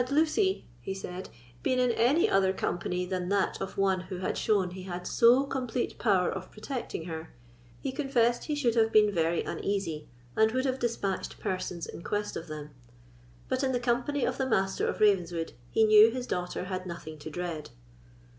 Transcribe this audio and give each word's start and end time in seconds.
"Had 0.01 0.09
Lucy," 0.09 0.65
he 0.79 0.95
said, 0.95 1.29
"been 1.61 1.77
in 1.77 1.91
any 1.91 2.27
other 2.27 2.53
company 2.53 3.05
than 3.05 3.29
that 3.29 3.61
of 3.61 3.77
one 3.77 3.99
who 3.99 4.17
had 4.17 4.35
shown 4.35 4.71
he 4.71 4.81
had 4.85 5.05
so 5.05 5.43
complete 5.43 5.99
power 5.99 6.27
of 6.27 6.49
protecting 6.51 7.05
her, 7.05 7.35
he 7.79 7.91
confessed 7.91 8.45
he 8.45 8.55
should 8.55 8.73
have 8.73 8.91
been 8.91 9.11
very 9.13 9.43
uneasy, 9.43 10.07
and 10.35 10.53
would 10.53 10.65
have 10.65 10.79
despatched 10.79 11.39
persons 11.39 11.85
in 11.85 12.01
quest 12.01 12.35
of 12.35 12.47
them. 12.47 12.71
But, 13.47 13.63
in 13.63 13.73
the 13.73 13.79
company 13.79 14.25
of 14.25 14.39
the 14.39 14.47
Master 14.49 14.87
of 14.87 15.01
Ravenswood, 15.01 15.53
he 15.69 15.83
knew 15.83 16.09
his 16.09 16.25
daughter 16.25 16.63
had 16.63 16.87
nothing 16.87 17.19
to 17.19 17.29
dread." 17.29 17.69